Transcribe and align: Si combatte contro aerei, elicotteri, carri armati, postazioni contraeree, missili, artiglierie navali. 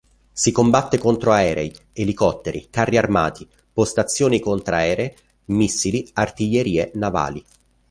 Si 0.31 0.51
combatte 0.51 0.97
contro 0.97 1.31
aerei, 1.31 1.71
elicotteri, 1.93 2.69
carri 2.71 2.97
armati, 2.97 3.47
postazioni 3.71 4.39
contraeree, 4.39 5.15
missili, 5.45 6.09
artiglierie 6.13 6.89
navali. 6.95 7.45